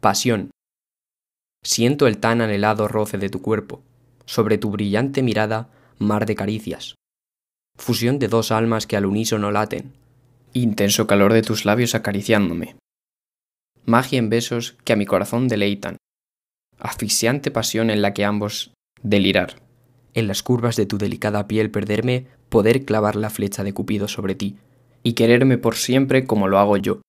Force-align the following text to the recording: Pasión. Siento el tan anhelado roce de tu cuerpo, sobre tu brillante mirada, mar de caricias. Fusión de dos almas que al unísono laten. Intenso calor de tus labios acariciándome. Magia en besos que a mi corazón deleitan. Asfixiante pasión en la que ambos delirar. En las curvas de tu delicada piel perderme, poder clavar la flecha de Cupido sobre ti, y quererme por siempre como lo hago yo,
Pasión. 0.00 0.48
Siento 1.62 2.06
el 2.06 2.16
tan 2.16 2.40
anhelado 2.40 2.88
roce 2.88 3.18
de 3.18 3.28
tu 3.28 3.42
cuerpo, 3.42 3.82
sobre 4.24 4.56
tu 4.56 4.70
brillante 4.70 5.22
mirada, 5.22 5.68
mar 5.98 6.24
de 6.24 6.34
caricias. 6.34 6.94
Fusión 7.76 8.18
de 8.18 8.28
dos 8.28 8.50
almas 8.50 8.86
que 8.86 8.96
al 8.96 9.04
unísono 9.04 9.50
laten. 9.50 9.92
Intenso 10.54 11.06
calor 11.06 11.34
de 11.34 11.42
tus 11.42 11.66
labios 11.66 11.94
acariciándome. 11.94 12.76
Magia 13.84 14.18
en 14.18 14.30
besos 14.30 14.78
que 14.84 14.94
a 14.94 14.96
mi 14.96 15.04
corazón 15.04 15.48
deleitan. 15.48 15.98
Asfixiante 16.78 17.50
pasión 17.50 17.90
en 17.90 18.00
la 18.00 18.14
que 18.14 18.24
ambos 18.24 18.72
delirar. 19.02 19.60
En 20.14 20.28
las 20.28 20.42
curvas 20.42 20.76
de 20.76 20.86
tu 20.86 20.96
delicada 20.96 21.46
piel 21.46 21.70
perderme, 21.70 22.26
poder 22.48 22.86
clavar 22.86 23.16
la 23.16 23.28
flecha 23.28 23.64
de 23.64 23.74
Cupido 23.74 24.08
sobre 24.08 24.34
ti, 24.34 24.56
y 25.02 25.12
quererme 25.12 25.58
por 25.58 25.76
siempre 25.76 26.24
como 26.24 26.48
lo 26.48 26.58
hago 26.58 26.78
yo, 26.78 27.02